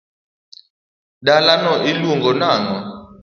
dalano 1.25 1.73
iluongo 1.89 2.31
nang'o? 2.39 2.77